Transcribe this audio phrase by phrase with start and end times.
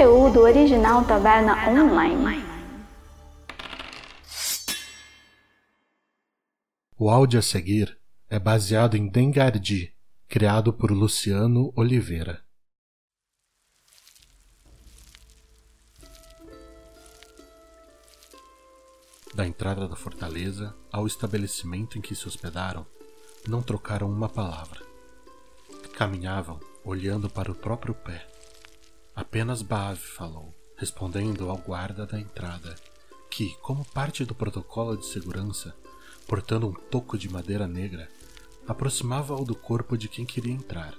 [0.00, 2.42] Conteúdo original Taverna Online.
[6.98, 8.00] O áudio a seguir
[8.30, 9.94] é baseado em Dengardi,
[10.26, 12.42] criado por Luciano Oliveira.
[19.34, 22.86] Da entrada da fortaleza ao estabelecimento em que se hospedaram,
[23.46, 24.80] não trocaram uma palavra.
[25.92, 28.29] Caminhavam olhando para o próprio pé.
[29.14, 32.74] Apenas Bav falou, respondendo ao guarda da entrada,
[33.30, 35.74] que, como parte do protocolo de segurança,
[36.26, 38.08] portando um toco de madeira negra,
[38.66, 40.94] aproximava-o do corpo de quem queria entrar,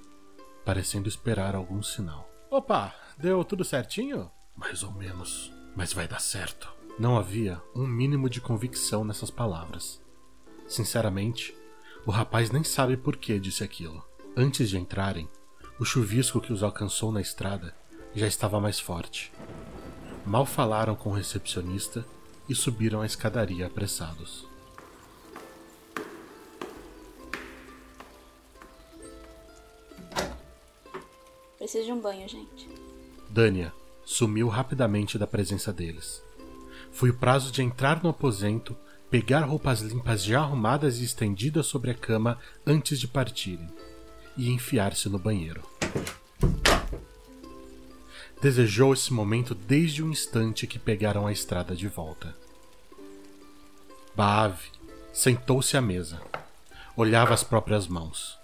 [0.65, 2.29] parecendo esperar algum sinal.
[2.49, 4.29] Opa, deu tudo certinho?
[4.55, 6.71] Mais ou menos, mas vai dar certo.
[6.99, 10.01] Não havia um mínimo de convicção nessas palavras.
[10.67, 11.55] Sinceramente,
[12.05, 14.05] o rapaz nem sabe por que disse aquilo.
[14.35, 15.29] Antes de entrarem,
[15.79, 17.75] o chuvisco que os alcançou na estrada
[18.15, 19.31] já estava mais forte.
[20.25, 22.05] Mal falaram com o recepcionista
[22.47, 24.45] e subiram a escadaria apressados.
[31.57, 32.69] Preciso de um banho, gente.
[33.29, 36.21] Dânia sumiu rapidamente da presença deles.
[36.91, 38.75] Foi o prazo de entrar no aposento,
[39.09, 43.69] pegar roupas limpas já arrumadas e estendidas sobre a cama antes de partirem,
[44.35, 45.61] e enfiar-se no banheiro.
[48.41, 52.35] Desejou esse momento desde o instante que pegaram a estrada de volta.
[54.15, 54.67] Baave
[55.13, 56.19] sentou-se à mesa.
[56.97, 58.39] Olhava as próprias mãos.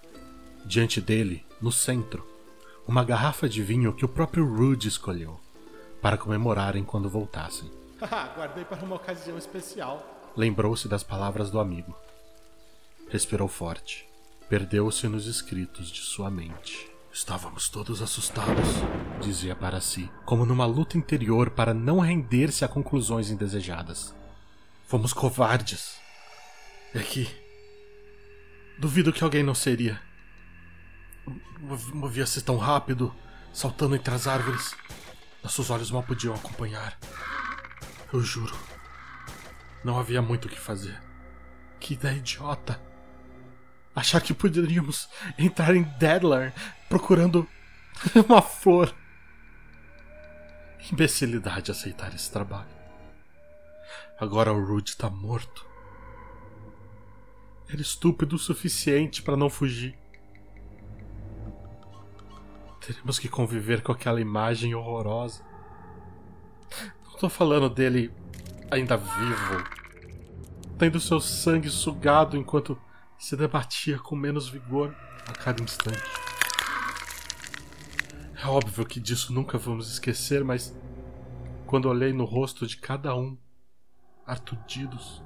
[0.64, 2.24] Diante dele, no centro,
[2.86, 5.40] uma garrafa de vinho que o próprio Rude escolheu
[6.00, 7.68] para comemorarem quando voltassem.
[8.00, 10.30] Guardei para uma ocasião especial.
[10.36, 11.92] Lembrou-se das palavras do amigo.
[13.08, 14.08] Respirou forte.
[14.48, 16.87] Perdeu-se nos escritos de sua mente.
[17.12, 18.68] Estávamos todos assustados,
[19.20, 24.14] dizia para si, como numa luta interior para não render-se a conclusões indesejadas.
[24.86, 25.98] Fomos covardes.
[26.94, 27.28] É que.
[28.78, 30.00] Duvido que alguém não seria.
[31.92, 33.14] Movia-se tão rápido,
[33.52, 34.74] saltando entre as árvores.
[35.42, 36.98] Nossos olhos mal podiam acompanhar.
[38.12, 38.56] Eu juro.
[39.84, 41.02] Não havia muito o que fazer.
[41.80, 42.80] Que ideia idiota.
[43.98, 46.54] Achar que poderíamos entrar em Deadler
[46.88, 47.48] procurando
[48.28, 48.94] uma flor.
[50.92, 52.68] Imbecilidade aceitar esse trabalho.
[54.20, 55.66] Agora o Rude está morto.
[57.68, 59.98] Era estúpido o suficiente para não fugir.
[62.80, 65.42] Teremos que conviver com aquela imagem horrorosa.
[67.04, 68.12] Não estou falando dele
[68.70, 69.64] ainda vivo,
[70.78, 72.80] tendo seu sangue sugado enquanto
[73.18, 74.94] se debatia com menos vigor
[75.26, 76.02] a cada instante.
[78.40, 80.74] É óbvio que disso nunca vamos esquecer, mas
[81.66, 83.36] quando olhei no rosto de cada um,
[84.24, 85.22] artudidos,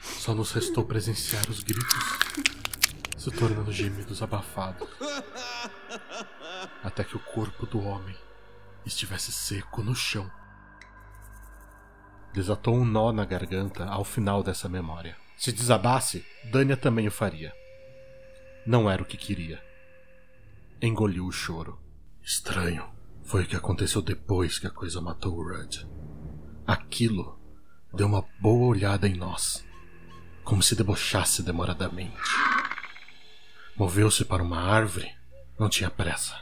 [0.00, 2.24] só nos restou presenciar os gritos
[3.24, 4.86] se tornando gemidos abafados,
[6.82, 8.14] até que o corpo do homem
[8.84, 10.30] estivesse seco no chão.
[12.34, 15.23] Desatou um nó na garganta ao final dessa memória.
[15.36, 17.52] Se desabasse, Dânia também o faria.
[18.66, 19.62] Não era o que queria.
[20.80, 21.78] Engoliu o choro.
[22.22, 22.88] Estranho.
[23.24, 25.86] Foi o que aconteceu depois que a coisa matou o Rudd.
[26.66, 27.38] Aquilo
[27.92, 29.64] deu uma boa olhada em nós,
[30.42, 32.20] como se debochasse demoradamente.
[33.76, 35.14] Moveu-se para uma árvore,
[35.58, 36.38] não tinha pressa.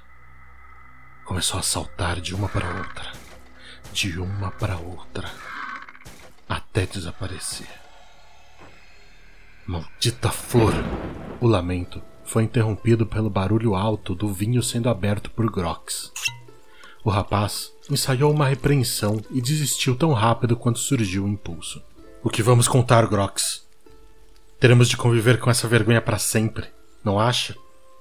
[1.24, 3.12] Começou a saltar de uma para outra,
[3.92, 5.30] de uma para outra,
[6.48, 7.81] até desaparecer.
[9.64, 10.74] Maldita flor!
[11.40, 16.12] O lamento foi interrompido pelo barulho alto do vinho sendo aberto por Grox.
[17.04, 21.80] O rapaz ensaiou uma repreensão e desistiu tão rápido quanto surgiu o impulso.
[22.24, 23.64] O que vamos contar, Grox?
[24.58, 26.66] Teremos de conviver com essa vergonha para sempre.
[27.04, 27.54] Não acha?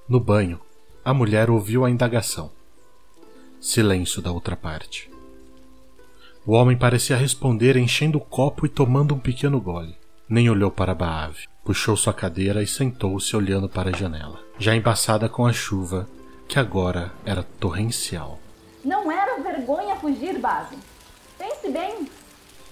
[0.08, 0.60] No banho,
[1.04, 2.50] a mulher ouviu a indagação.
[3.60, 5.08] Silêncio da outra parte.
[6.44, 10.01] O homem parecia responder enchendo o copo e tomando um pequeno gole.
[10.32, 11.46] Nem olhou para Baave.
[11.62, 16.08] Puxou sua cadeira e sentou-se olhando para a janela, já embaçada com a chuva,
[16.48, 18.40] que agora era torrencial.
[18.82, 20.78] Não era vergonha fugir, Baave.
[21.36, 22.08] Pense bem.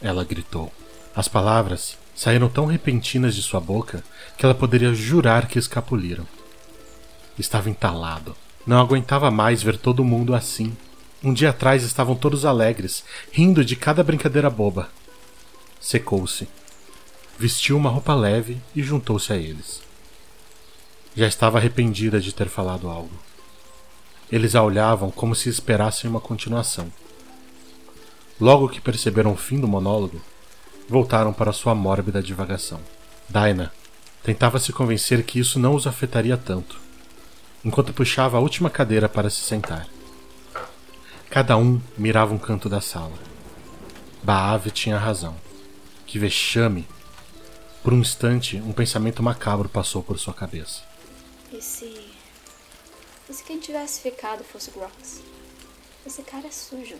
[0.00, 0.72] Ela gritou.
[1.14, 4.02] As palavras saíram tão repentinas de sua boca
[4.38, 6.26] que ela poderia jurar que escapuliram.
[7.38, 8.34] Estava entalado.
[8.66, 10.74] Não aguentava mais ver todo mundo assim.
[11.22, 14.88] Um dia atrás estavam todos alegres, rindo de cada brincadeira boba.
[15.78, 16.48] Secou-se.
[17.40, 19.80] Vestiu uma roupa leve e juntou-se a eles.
[21.16, 23.18] Já estava arrependida de ter falado algo.
[24.30, 26.92] Eles a olhavam como se esperassem uma continuação.
[28.38, 30.20] Logo que perceberam o fim do monólogo,
[30.86, 32.78] voltaram para sua mórbida divagação.
[33.26, 33.72] Dinah
[34.22, 36.78] tentava se convencer que isso não os afetaria tanto,
[37.64, 39.88] enquanto puxava a última cadeira para se sentar.
[41.30, 43.16] Cada um mirava um canto da sala.
[44.22, 45.34] Baave tinha razão.
[46.06, 46.86] Que vexame!
[47.82, 50.82] Por um instante, um pensamento macabro passou por sua cabeça.
[51.50, 52.10] E se.
[53.28, 55.22] E se quem tivesse ficado fosse Grox?
[56.06, 56.96] Esse cara é sujo.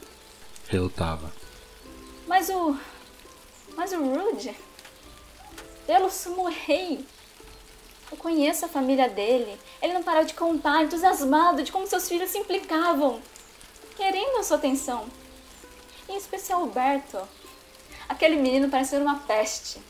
[0.68, 1.30] Relutava.
[2.26, 2.76] Mas o.
[3.76, 4.56] Mas o Rude.
[5.86, 7.04] Pelo sumo rei.
[8.10, 9.58] Eu conheço a família dele.
[9.82, 13.20] Ele não parava de contar, entusiasmado de como seus filhos se implicavam,
[13.96, 15.06] querendo a sua atenção.
[16.08, 17.20] Em especial o Berto.
[18.08, 19.89] Aquele menino parece ser uma peste.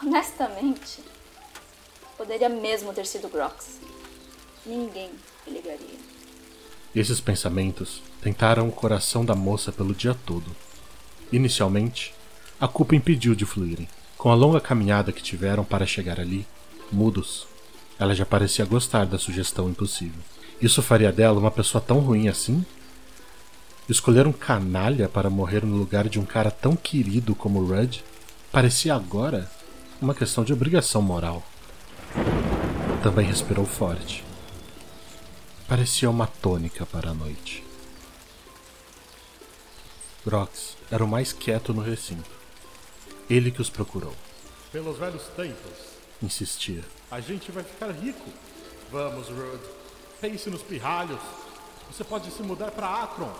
[0.00, 1.02] Honestamente,
[2.16, 3.80] poderia mesmo ter sido Grox.
[4.64, 5.10] Ninguém
[5.46, 5.98] ligaria.
[6.94, 10.54] Esses pensamentos tentaram o coração da moça pelo dia todo.
[11.32, 12.14] Inicialmente,
[12.60, 13.88] a culpa impediu de fluírem.
[14.16, 16.46] Com a longa caminhada que tiveram para chegar ali,
[16.90, 17.46] mudos,
[17.98, 20.20] ela já parecia gostar da sugestão impossível.
[20.60, 22.64] Isso faria dela uma pessoa tão ruim assim?
[23.88, 28.02] Escolher um canalha para morrer no lugar de um cara tão querido como Rudd
[28.50, 29.50] parecia agora
[30.00, 31.42] uma questão de obrigação moral.
[33.02, 34.24] Também respirou forte.
[35.66, 37.64] Parecia uma tônica para a noite.
[40.24, 42.30] Grox era o mais quieto no recinto.
[43.28, 44.14] Ele que os procurou.
[44.72, 46.82] Pelos velhos tempos, Insistia.
[47.10, 48.30] a gente vai ficar rico.
[48.90, 49.60] Vamos, Rudd.
[50.20, 51.20] Pense nos pirralhos.
[51.90, 53.32] Você pode se mudar para Akron.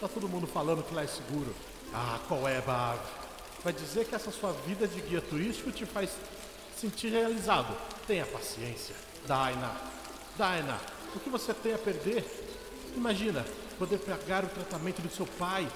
[0.00, 1.54] Tá todo mundo falando que lá é seguro.
[1.92, 2.98] Ah, qual é, Bav?
[3.62, 6.10] Vai dizer que essa sua vida de guia turístico te faz
[6.76, 7.76] sentir realizado.
[8.06, 8.94] Tenha paciência.
[9.24, 9.76] Dinah.
[10.36, 10.80] Dinah,
[11.14, 12.24] o que você tem a perder?
[12.96, 13.44] Imagina,
[13.78, 15.68] poder pagar o tratamento do seu pai.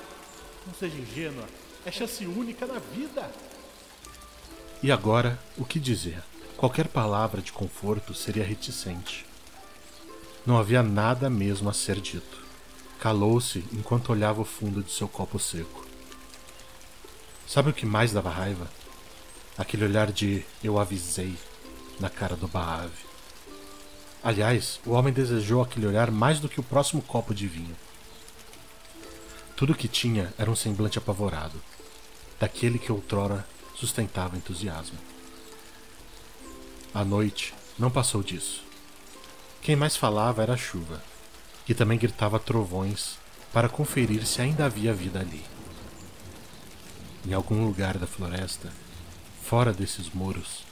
[0.67, 1.45] Não seja ingênua.
[1.85, 3.31] É chance única na vida.
[4.83, 6.23] E agora, o que dizer?
[6.57, 9.27] Qualquer palavra de conforto seria reticente.
[10.47, 12.43] Não havia nada mesmo a ser dito.
[12.99, 15.84] Calou-se enquanto olhava o fundo de seu copo seco.
[17.47, 18.69] Sabe o que mais dava raiva?
[19.57, 21.37] Aquele olhar de eu avisei
[22.01, 23.05] na cara do Baave.
[24.23, 27.77] Aliás, o homem desejou aquele olhar mais do que o próximo copo de vinho.
[29.55, 31.63] Tudo o que tinha era um semblante apavorado,
[32.41, 34.99] daquele que outrora sustentava entusiasmo.
[36.93, 38.65] A noite não passou disso.
[39.61, 41.03] Quem mais falava era a chuva,
[41.67, 43.19] que também gritava trovões
[43.53, 45.45] para conferir se ainda havia vida ali.
[47.27, 48.71] Em algum lugar da floresta,
[49.43, 50.63] fora desses muros,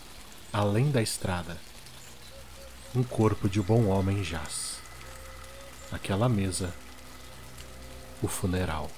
[0.52, 1.56] além da estrada,
[2.94, 4.76] um corpo de bom homem jaz.
[5.90, 6.74] Aquela mesa,
[8.22, 8.90] o funeral.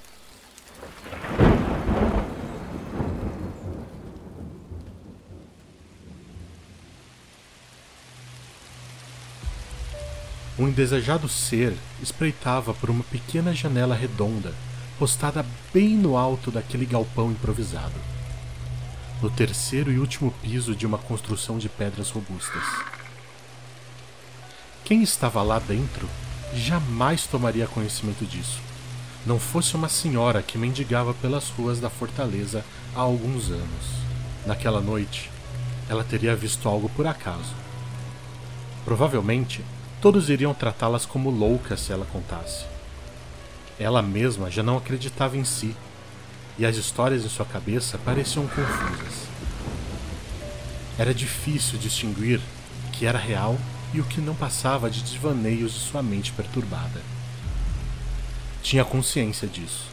[10.59, 14.53] Um indesejado ser espreitava por uma pequena janela redonda,
[14.97, 17.99] postada bem no alto daquele galpão improvisado.
[19.21, 22.63] No terceiro e último piso de uma construção de pedras robustas.
[24.83, 26.07] Quem estava lá dentro
[26.53, 28.59] jamais tomaria conhecimento disso.
[29.25, 32.63] Não fosse uma senhora que mendigava pelas ruas da fortaleza
[32.95, 33.85] há alguns anos.
[34.45, 35.31] Naquela noite,
[35.89, 37.53] ela teria visto algo por acaso.
[38.85, 39.63] Provavelmente,
[39.99, 42.74] todos iriam tratá-las como loucas se ela contasse.
[43.79, 45.75] Ela mesma já não acreditava em si,
[46.57, 49.27] e as histórias em sua cabeça pareciam confusas.
[50.97, 52.39] Era difícil distinguir
[52.87, 53.57] o que era real
[53.93, 57.01] e o que não passava de desvaneios de sua mente perturbada.
[58.63, 59.89] Tinha consciência disso.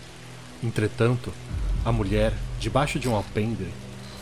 [0.62, 1.32] Entretanto,
[1.84, 3.72] a mulher, debaixo de um alpendre,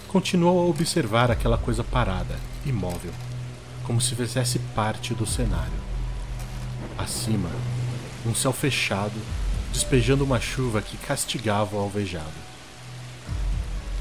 [0.08, 3.12] continuou a observar aquela coisa parada, imóvel,
[3.84, 5.70] como se fizesse parte do cenário.
[6.98, 7.50] Acima,
[8.26, 9.20] um céu fechado,
[9.72, 12.26] despejando uma chuva que castigava o alvejado.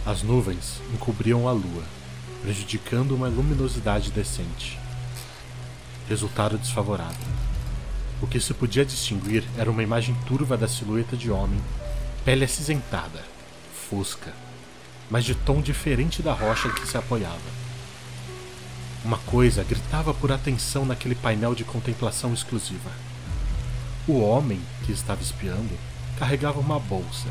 [0.05, 1.83] As nuvens encobriam a lua,
[2.41, 4.79] prejudicando uma luminosidade decente.
[6.07, 7.27] Resultado desfavorável.
[8.21, 11.61] O que se podia distinguir era uma imagem turva da silhueta de homem,
[12.25, 13.23] pele acinzentada,
[13.89, 14.33] fosca,
[15.09, 17.59] mas de tom diferente da rocha em que se apoiava.
[19.05, 22.91] Uma coisa gritava por atenção naquele painel de contemplação exclusiva.
[24.09, 25.69] O homem que estava espiando
[26.17, 27.29] carregava uma bolsa,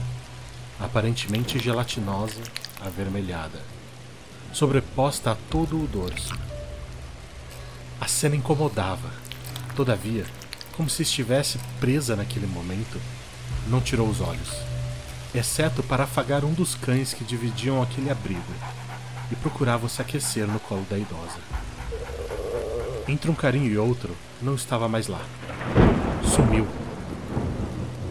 [0.78, 2.40] aparentemente gelatinosa,
[2.80, 3.60] avermelhada,
[4.52, 6.38] sobreposta a todo o dorso.
[8.00, 9.10] A cena incomodava,
[9.74, 10.24] Todavia,
[10.76, 13.00] como se estivesse presa naquele momento,
[13.66, 14.50] não tirou os olhos,
[15.34, 18.54] exceto para afagar um dos cães que dividiam aquele abrigo
[19.32, 21.38] e procuravam se aquecer no colo da idosa.
[23.08, 25.24] Entre um carinho e outro, não estava mais lá.
[26.38, 26.68] Sumiu.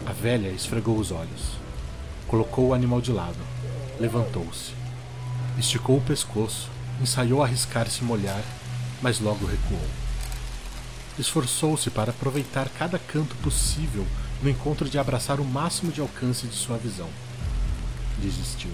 [0.04, 1.56] A velha esfregou os olhos,
[2.26, 3.38] colocou o animal de lado,
[3.98, 4.74] levantou-se,
[5.56, 6.68] esticou o pescoço,
[7.00, 8.42] ensaiou arriscar-se molhar,
[9.00, 9.80] mas logo recuou.
[11.18, 14.06] Esforçou-se para aproveitar cada canto possível
[14.42, 17.08] no encontro de abraçar o máximo de alcance de sua visão.
[18.18, 18.72] Desistiu.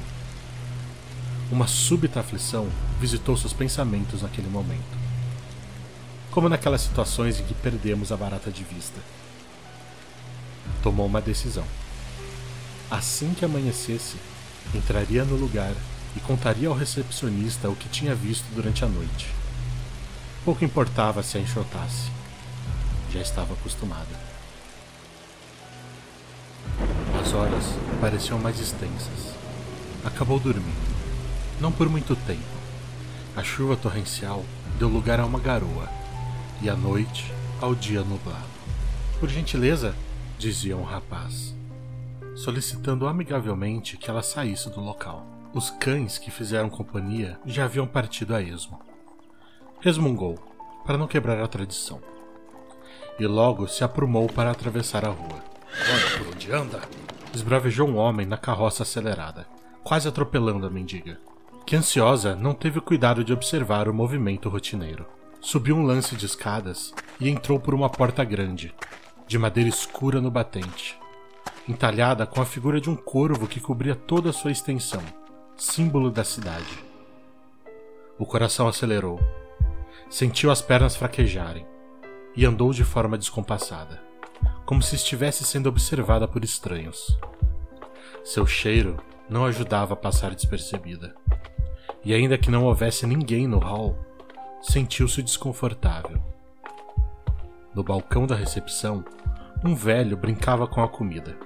[1.52, 2.68] Uma súbita aflição
[2.98, 4.98] visitou seus pensamentos naquele momento.
[6.32, 8.98] Como naquelas situações em que perdemos a barata de vista.
[10.84, 11.64] Tomou uma decisão.
[12.90, 14.18] Assim que amanhecesse,
[14.74, 15.72] entraria no lugar
[16.14, 19.32] e contaria ao recepcionista o que tinha visto durante a noite.
[20.44, 22.10] Pouco importava se a enxotasse.
[23.10, 24.20] Já estava acostumada.
[27.18, 27.64] As horas
[27.98, 29.32] pareciam mais extensas.
[30.04, 30.94] Acabou dormindo.
[31.62, 32.42] Não por muito tempo.
[33.34, 34.44] A chuva torrencial
[34.78, 35.88] deu lugar a uma garoa,
[36.60, 38.44] e a noite ao dia nublado.
[39.18, 39.94] Por gentileza,
[40.38, 41.54] dizia um rapaz,
[42.34, 45.26] solicitando amigavelmente que ela saísse do local.
[45.52, 48.80] Os cães que fizeram companhia já haviam partido a esmo.
[49.80, 50.36] Resmungou,
[50.84, 52.00] para não quebrar a tradição,
[53.18, 55.44] e logo se aprumou para atravessar a rua.
[55.92, 56.80] Olha por onde anda,
[57.32, 59.46] esbravejou um homem na carroça acelerada,
[59.82, 61.18] quase atropelando a mendiga,
[61.64, 65.06] que ansiosa não teve o cuidado de observar o movimento rotineiro.
[65.40, 68.74] Subiu um lance de escadas e entrou por uma porta grande,
[69.26, 70.98] de madeira escura no batente,
[71.68, 75.02] entalhada com a figura de um corvo que cobria toda a sua extensão,
[75.56, 76.84] símbolo da cidade.
[78.18, 79.18] O coração acelerou.
[80.08, 81.66] Sentiu as pernas fraquejarem
[82.36, 84.04] e andou de forma descompassada
[84.64, 87.18] como se estivesse sendo observada por estranhos.
[88.24, 88.96] Seu cheiro
[89.28, 91.14] não ajudava a passar despercebida.
[92.04, 93.98] E ainda que não houvesse ninguém no hall,
[94.62, 96.20] sentiu-se desconfortável.
[97.74, 99.04] No balcão da recepção,
[99.64, 101.36] um velho brincava com a comida,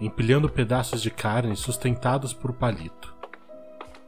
[0.00, 3.12] empilhando pedaços de carne sustentados por palito,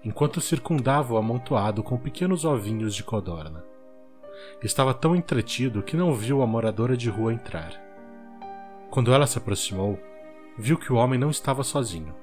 [0.05, 3.65] enquanto circundava o amontoado com pequenos ovinhos de codorna.
[4.63, 7.73] Estava tão entretido que não viu a moradora de rua entrar.
[8.89, 9.99] Quando ela se aproximou,
[10.57, 12.15] viu que o homem não estava sozinho.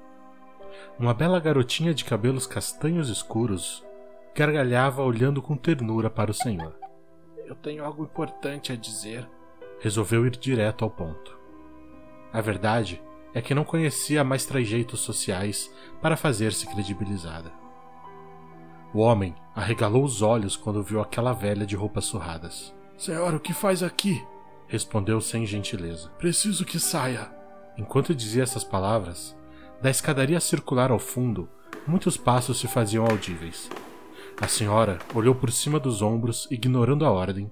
[0.97, 3.83] Uma bela garotinha de cabelos castanhos escuros
[4.33, 6.78] gargalhava olhando com ternura para o senhor.
[7.49, 9.27] Eu tenho algo importante a dizer.
[9.79, 11.35] Resolveu ir direto ao ponto.
[12.31, 13.01] A verdade
[13.33, 17.51] é que não conhecia mais trajeitos sociais para fazer-se credibilizada.
[18.93, 22.71] O homem arregalou os olhos quando viu aquela velha de roupas surradas.
[22.95, 24.23] Senhora, o que faz aqui?
[24.67, 26.09] respondeu sem gentileza.
[26.19, 27.33] Preciso que saia.
[27.75, 29.35] Enquanto dizia essas palavras,
[29.81, 31.49] da escadaria circular ao fundo,
[31.87, 33.67] muitos passos se faziam audíveis.
[34.41, 37.51] A senhora olhou por cima dos ombros, ignorando a ordem,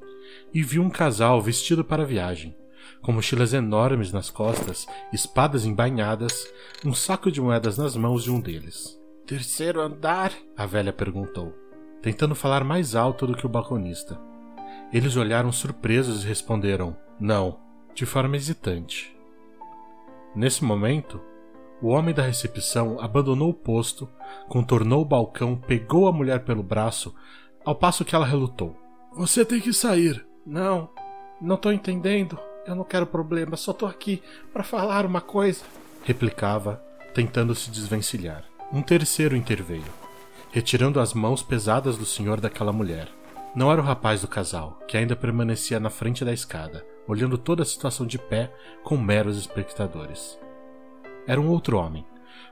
[0.54, 2.56] e viu um casal vestido para a viagem,
[3.02, 6.48] com mochilas enormes nas costas, espadas embainhadas,
[6.86, 8.98] um saco de moedas nas mãos de um deles.
[9.26, 10.32] Terceiro andar?
[10.56, 11.54] A velha perguntou,
[12.02, 14.18] tentando falar mais alto do que o balconista.
[14.94, 17.60] Eles olharam surpresos e responderam: não,
[17.94, 19.14] de forma hesitante.
[20.34, 21.20] Nesse momento,
[21.82, 24.10] o homem da recepção abandonou o posto,
[24.48, 27.14] contornou o balcão, pegou a mulher pelo braço,
[27.64, 28.76] ao passo que ela relutou.
[29.14, 30.26] Você tem que sair.
[30.46, 30.90] Não,
[31.40, 32.40] não tô entendendo.
[32.66, 35.64] Eu não quero problema, só tô aqui para falar uma coisa.
[36.04, 38.44] Replicava, tentando se desvencilhar.
[38.74, 39.86] Um terceiro interveio,
[40.52, 43.08] retirando as mãos pesadas do senhor daquela mulher.
[43.56, 47.64] Não era o rapaz do casal, que ainda permanecia na frente da escada, olhando toda
[47.64, 48.54] a situação de pé
[48.84, 50.38] com meros espectadores.
[51.28, 52.06] Era um outro homem,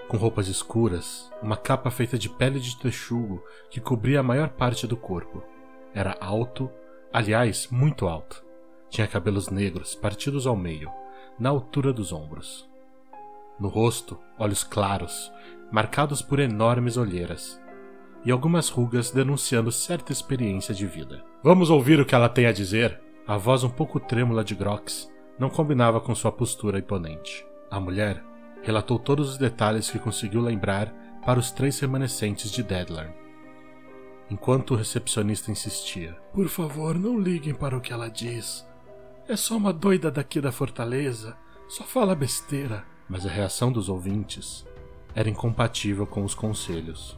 [0.10, 4.86] com roupas escuras, uma capa feita de pele de texugo que cobria a maior parte
[4.86, 5.42] do corpo.
[5.94, 6.70] Era alto,
[7.14, 8.44] aliás, muito alto.
[8.90, 10.92] Tinha cabelos negros, partidos ao meio,
[11.40, 12.70] na altura dos ombros.
[13.58, 15.32] No rosto, olhos claros,
[15.72, 17.62] marcados por enormes olheiras,
[18.26, 21.24] e algumas rugas denunciando certa experiência de vida.
[21.42, 23.00] Vamos ouvir o que ela tem a dizer?
[23.26, 27.46] A voz um pouco trêmula de Grox não combinava com sua postura imponente.
[27.72, 28.24] A mulher
[28.66, 30.92] relatou todos os detalhes que conseguiu lembrar
[31.24, 33.14] para os três remanescentes de Deadland.
[34.30, 38.66] Enquanto o recepcionista insistia: Por favor, não liguem para o que ela diz.
[39.28, 41.38] É só uma doida daqui da fortaleza.
[41.68, 42.84] Só fala besteira.
[43.08, 44.66] Mas a reação dos ouvintes
[45.14, 47.18] era incompatível com os conselhos.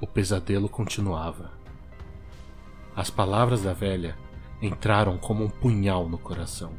[0.00, 1.50] O pesadelo continuava.
[2.94, 4.16] As palavras da velha
[4.60, 6.72] entraram como um punhal no coração.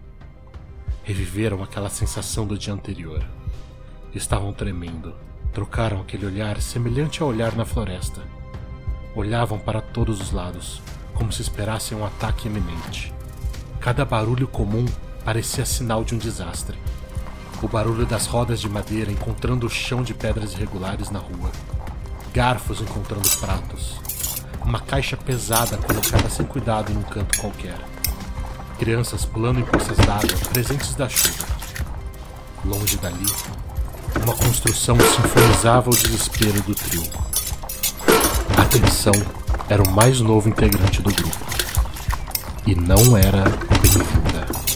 [1.06, 3.22] Reviveram aquela sensação do dia anterior.
[4.16, 5.14] Estavam tremendo,
[5.52, 8.22] trocaram aquele olhar semelhante ao olhar na floresta.
[9.14, 10.82] Olhavam para todos os lados,
[11.14, 13.14] como se esperassem um ataque iminente.
[13.82, 14.86] Cada barulho comum
[15.26, 16.78] parecia sinal de um desastre.
[17.62, 21.52] O barulho das rodas de madeira encontrando o chão de pedras irregulares na rua,
[22.34, 24.00] garfos encontrando pratos,
[24.64, 27.78] uma caixa pesada colocada sem cuidado em um canto qualquer,
[28.84, 31.48] crianças pulando em poças d'água, presentes da chuva.
[32.66, 33.26] Longe dali,
[34.22, 37.04] uma construção sinfonizava o desespero do trio.
[38.58, 39.14] A tensão
[39.70, 41.46] era o mais novo integrante do grupo.
[42.68, 43.46] E não era
[43.82, 44.73] bem-vinda.